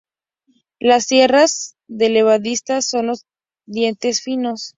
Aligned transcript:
Las 0.79 1.03
sierras 1.03 1.75
del 1.87 2.17
ebanista 2.17 2.81
son 2.81 3.11
de 3.11 3.21
dientes 3.67 4.23
finos. 4.23 4.69